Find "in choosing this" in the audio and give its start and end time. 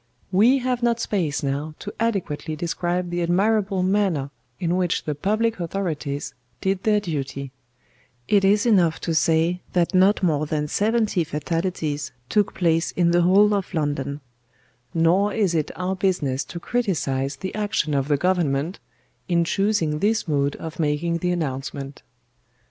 19.29-20.27